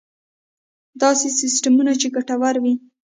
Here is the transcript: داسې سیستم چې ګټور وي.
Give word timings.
داسې 1.01 1.27
سیستم 1.39 1.73
چې 2.01 2.07
ګټور 2.15 2.55
وي. 2.63 2.73